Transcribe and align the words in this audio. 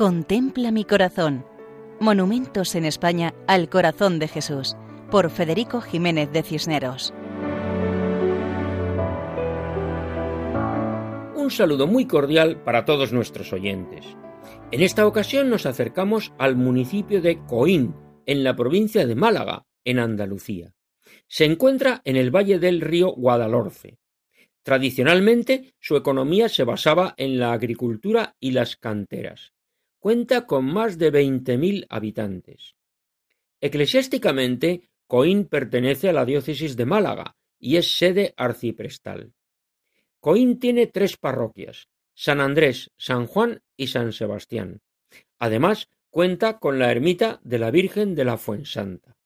Contempla 0.00 0.70
mi 0.70 0.86
corazón. 0.86 1.44
Monumentos 2.00 2.74
en 2.74 2.86
España 2.86 3.34
al 3.46 3.68
corazón 3.68 4.18
de 4.18 4.28
Jesús, 4.28 4.74
por 5.10 5.28
Federico 5.28 5.82
Jiménez 5.82 6.32
de 6.32 6.42
Cisneros. 6.42 7.12
Un 11.36 11.50
saludo 11.50 11.86
muy 11.86 12.06
cordial 12.06 12.62
para 12.62 12.86
todos 12.86 13.12
nuestros 13.12 13.52
oyentes. 13.52 14.06
En 14.70 14.80
esta 14.80 15.06
ocasión 15.06 15.50
nos 15.50 15.66
acercamos 15.66 16.32
al 16.38 16.56
municipio 16.56 17.20
de 17.20 17.44
Coín, 17.44 17.94
en 18.24 18.42
la 18.42 18.56
provincia 18.56 19.06
de 19.06 19.14
Málaga, 19.14 19.66
en 19.84 19.98
Andalucía. 19.98 20.72
Se 21.28 21.44
encuentra 21.44 22.00
en 22.06 22.16
el 22.16 22.34
valle 22.34 22.58
del 22.58 22.80
río 22.80 23.10
Guadalhorce. 23.10 23.98
Tradicionalmente 24.62 25.74
su 25.78 25.94
economía 25.96 26.48
se 26.48 26.64
basaba 26.64 27.12
en 27.18 27.38
la 27.38 27.52
agricultura 27.52 28.34
y 28.40 28.52
las 28.52 28.76
canteras. 28.76 29.52
Cuenta 30.00 30.46
con 30.46 30.64
más 30.64 30.96
de 30.96 31.12
20.000 31.12 31.86
habitantes. 31.90 32.74
Eclesiásticamente, 33.60 34.88
Coín 35.06 35.44
pertenece 35.44 36.08
a 36.08 36.14
la 36.14 36.24
diócesis 36.24 36.74
de 36.74 36.86
Málaga 36.86 37.36
y 37.58 37.76
es 37.76 37.98
sede 37.98 38.32
arciprestal. 38.38 39.34
Coín 40.18 40.58
tiene 40.58 40.86
tres 40.86 41.18
parroquias, 41.18 41.90
San 42.14 42.40
Andrés, 42.40 42.90
San 42.96 43.26
Juan 43.26 43.62
y 43.76 43.88
San 43.88 44.14
Sebastián. 44.14 44.80
Además, 45.38 45.90
cuenta 46.08 46.58
con 46.58 46.78
la 46.78 46.90
ermita 46.90 47.38
de 47.44 47.58
la 47.58 47.70
Virgen 47.70 48.14
de 48.14 48.24
la 48.24 48.38
Fuensanta. 48.38 49.18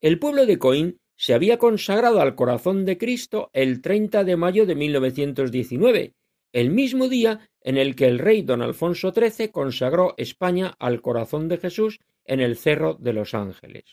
El 0.00 0.20
pueblo 0.20 0.46
de 0.46 0.58
Coín 0.58 1.00
se 1.16 1.34
había 1.34 1.58
consagrado 1.58 2.20
al 2.20 2.36
corazón 2.36 2.84
de 2.84 2.98
Cristo 2.98 3.50
el 3.52 3.80
30 3.80 4.22
de 4.22 4.36
mayo 4.36 4.64
de 4.64 4.76
1919, 4.76 6.14
el 6.52 6.70
mismo 6.70 7.08
día 7.08 7.48
en 7.62 7.78
el 7.78 7.96
que 7.96 8.06
el 8.06 8.18
rey 8.18 8.42
don 8.42 8.62
Alfonso 8.62 9.12
XIII 9.12 9.48
consagró 9.50 10.14
España 10.16 10.74
al 10.78 11.00
corazón 11.00 11.48
de 11.48 11.58
Jesús 11.58 12.00
en 12.24 12.40
el 12.40 12.56
Cerro 12.56 12.94
de 12.94 13.12
los 13.12 13.34
Ángeles. 13.34 13.84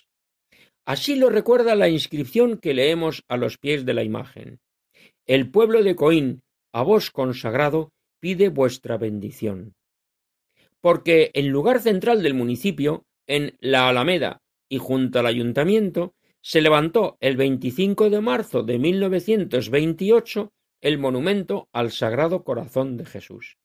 Así 0.86 1.16
lo 1.16 1.30
recuerda 1.30 1.76
la 1.76 1.90
inscripción 1.90 2.58
que 2.58 2.74
leemos 2.74 3.24
a 3.28 3.38
los 3.38 3.58
pies 3.58 3.86
de 3.86 3.94
la 3.94 4.04
imagen. 4.04 4.60
El 5.26 5.52
pueblo 5.52 5.84
de 5.84 5.96
Coín, 5.96 6.42
a 6.74 6.82
vos 6.82 7.12
consagrado, 7.12 7.92
pide 8.20 8.50
vuestra 8.50 8.98
bendición. 8.98 9.76
Porque 10.82 11.32
el 11.34 11.48
lugar 11.48 11.80
central 11.82 12.24
del 12.24 12.34
municipio, 12.34 13.06
en 13.28 13.56
la 13.60 13.90
Alameda 13.90 14.42
y 14.68 14.80
junto 14.80 15.20
al 15.20 15.28
ayuntamiento, 15.28 16.16
se 16.42 16.62
levantó 16.62 17.18
el 17.20 17.38
25 17.38 18.10
de 18.10 18.22
marzo 18.22 18.64
de 18.64 18.80
1928 18.80 20.52
el 20.82 20.98
monumento 20.98 21.68
al 21.74 21.92
Sagrado 21.92 22.44
Corazón 22.44 22.98
de 22.98 23.06
Jesús. 23.06 23.58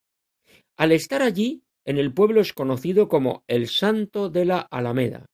Al 0.77 0.93
estar 0.93 1.23
allí, 1.23 1.63
en 1.85 1.99
el 1.99 2.13
pueblo 2.13 2.41
es 2.41 2.53
conocido 2.53 3.09
como 3.09 3.45
el 3.47 3.69
Santo 3.69 4.31
de 4.31 4.45
la 4.45 4.61
Alameda. 4.61 5.27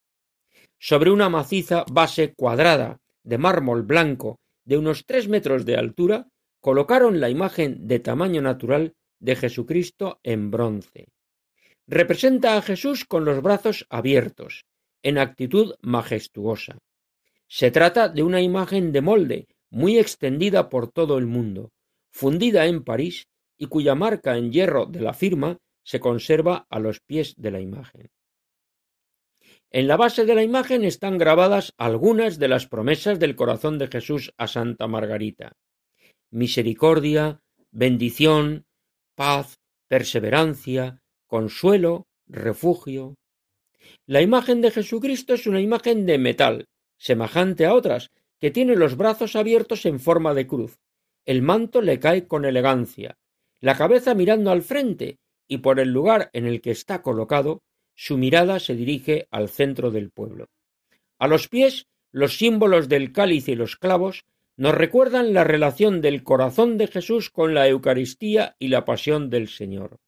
Sobre 0.79 1.11
una 1.11 1.29
maciza 1.29 1.85
base 1.91 2.35
cuadrada 2.35 2.99
de 3.23 3.39
mármol 3.39 3.83
blanco 3.83 4.39
de 4.65 4.79
unos 4.79 5.05
tres 5.07 5.29
metros 5.29 5.65
de 5.65 5.77
altura, 5.77 6.29
colocaron 6.61 7.21
la 7.21 7.31
imagen 7.31 7.87
de 7.87 8.01
tamaño 8.01 8.43
natural 8.43 8.95
de 9.19 9.37
Jesucristo 9.37 10.21
en 10.23 10.51
bronce. 10.51 11.09
Representa 11.87 12.57
a 12.57 12.63
Jesús 12.63 13.05
con 13.05 13.25
los 13.25 13.43
brazos 13.43 13.87
abiertos, 13.91 14.65
en 15.03 15.19
actitud 15.19 15.75
majestuosa. 15.81 16.79
Se 17.49 17.71
trata 17.71 18.09
de 18.09 18.23
una 18.23 18.41
imagen 18.41 18.93
de 18.93 19.01
molde 19.01 19.49
muy 19.71 19.99
extendida 19.99 20.69
por 20.69 20.91
todo 20.91 21.19
el 21.19 21.27
mundo, 21.27 21.71
fundida 22.13 22.67
en 22.67 22.85
París 22.85 23.29
y 23.57 23.67
cuya 23.67 23.95
marca 23.95 24.37
en 24.37 24.53
hierro 24.53 24.87
de 24.87 25.01
la 25.01 25.15
firma 25.15 25.59
se 25.85 26.01
conserva 26.01 26.67
a 26.69 26.79
los 26.79 27.01
pies 27.01 27.35
de 27.37 27.51
la 27.51 27.61
imagen. 27.61 28.09
En 29.73 29.87
la 29.87 29.97
base 29.97 30.25
de 30.25 30.35
la 30.35 30.43
imagen 30.43 30.85
están 30.85 31.17
grabadas 31.17 31.73
algunas 31.79 32.39
de 32.39 32.49
las 32.49 32.67
promesas 32.67 33.21
del 33.21 33.37
corazón 33.37 33.79
de 33.79 33.87
Jesús 33.87 34.33
a 34.37 34.49
Santa 34.49 34.89
Margarita. 34.89 35.53
Misericordia, 36.31 37.41
bendición, 37.71 38.67
paz, 39.15 39.59
perseverancia, 39.87 41.03
consuelo, 41.27 42.09
refugio. 42.27 43.15
La 44.07 44.23
imagen 44.23 44.61
de 44.61 44.73
Jesucristo 44.73 45.35
es 45.35 45.47
una 45.47 45.61
imagen 45.61 46.05
de 46.05 46.19
metal, 46.19 46.67
semejante 46.99 47.65
a 47.65 47.75
otras, 47.75 48.11
que 48.41 48.51
tiene 48.51 48.75
los 48.75 48.97
brazos 48.97 49.37
abiertos 49.37 49.87
en 49.87 50.01
forma 50.01 50.35
de 50.35 50.47
cruz. 50.47 50.81
El 51.27 51.43
manto 51.43 51.83
le 51.83 52.01
cae 52.01 52.27
con 52.27 52.45
elegancia, 52.45 53.19
la 53.61 53.77
cabeza 53.77 54.15
mirando 54.15 54.51
al 54.51 54.63
frente, 54.63 55.19
y 55.47 55.59
por 55.59 55.79
el 55.81 55.93
lugar 55.93 56.31
en 56.33 56.47
el 56.47 56.61
que 56.61 56.71
está 56.71 57.03
colocado, 57.03 57.63
su 57.95 58.17
mirada 58.17 58.59
se 58.59 58.75
dirige 58.75 59.29
al 59.31 59.51
centro 59.51 59.91
del 59.91 60.11
pueblo. 60.11 60.49
A 61.19 61.29
los 61.29 61.49
pies, 61.49 61.87
los 62.13 62.39
símbolos 62.39 62.89
del 62.89 63.13
cáliz 63.13 63.49
y 63.49 63.55
los 63.55 63.77
clavos 63.77 64.25
nos 64.57 64.75
recuerdan 64.75 65.35
la 65.35 65.45
relación 65.45 66.01
del 66.01 66.23
corazón 66.23 66.79
de 66.79 66.87
Jesús 66.87 67.31
con 67.31 67.55
la 67.55 67.69
Eucaristía 67.69 68.57
y 68.59 68.69
la 68.69 68.85
pasión 68.85 69.29
del 69.29 69.49
Señor. 69.49 69.99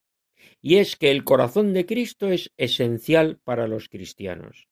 Y 0.61 0.77
es 0.77 0.97
que 0.97 1.11
el 1.11 1.25
corazón 1.25 1.73
de 1.73 1.87
Cristo 1.87 2.29
es 2.29 2.53
esencial 2.57 3.39
para 3.45 3.67
los 3.67 3.89
cristianos. 3.89 4.69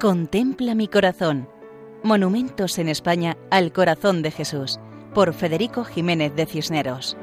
Contempla 0.00 0.74
mi 0.74 0.86
corazón. 0.86 1.48
Monumentos 2.02 2.78
en 2.78 2.88
España 2.88 3.36
al 3.50 3.72
corazón 3.72 4.22
de 4.22 4.30
Jesús, 4.30 4.78
por 5.14 5.32
Federico 5.32 5.84
Jiménez 5.84 6.36
de 6.36 6.46
Cisneros. 6.46 7.16